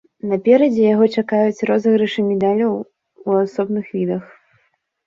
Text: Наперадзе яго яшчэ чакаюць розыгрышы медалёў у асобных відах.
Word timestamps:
Наперадзе 0.29 0.87
яго 0.93 1.03
яшчэ 1.09 1.17
чакаюць 1.23 1.65
розыгрышы 1.71 2.27
медалёў 2.31 2.75
у 2.81 3.29
асобных 3.45 3.85
відах. 4.01 4.23